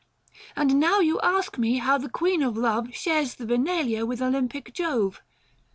[0.55, 4.73] And now you ask me how the Queen of Love Shares the Vinalia with Olympic
[4.73, 5.21] Jove